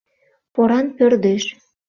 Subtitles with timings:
[0.53, 1.43] Поран пӧрдеш.